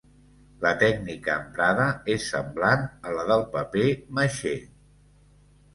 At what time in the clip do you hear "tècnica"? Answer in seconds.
0.83-1.35